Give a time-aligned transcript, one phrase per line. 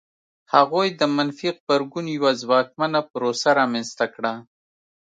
[0.53, 4.33] هغوی د منفي غبرګون یوه ځواکمنه پروسه رامنځته کړه.